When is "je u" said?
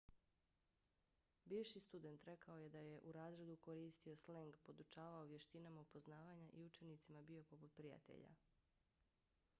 2.79-3.11